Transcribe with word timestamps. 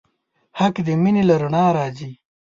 حق 0.59 0.75
د 0.87 0.89
مینې 1.01 1.23
له 1.29 1.35
رڼا 1.41 1.65
راځي. 1.77 2.11